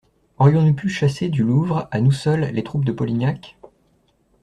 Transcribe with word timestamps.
Aurions-nous 0.39 0.73
pu 0.73 0.89
chasser 0.89 1.29
du 1.29 1.43
Louvre, 1.43 1.87
à 1.91 2.01
nous 2.01 2.11
seuls, 2.11 2.49
les 2.51 2.63
troupes 2.63 2.85
de 2.85 2.91
Polignac? 2.91 3.59